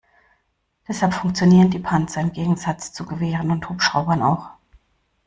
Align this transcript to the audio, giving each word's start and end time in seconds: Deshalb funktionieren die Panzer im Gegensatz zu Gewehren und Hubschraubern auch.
Deshalb 0.87 1.13
funktionieren 1.13 1.69
die 1.69 1.77
Panzer 1.77 2.21
im 2.21 2.33
Gegensatz 2.33 2.91
zu 2.91 3.05
Gewehren 3.05 3.51
und 3.51 3.69
Hubschraubern 3.69 4.23
auch. 4.23 4.49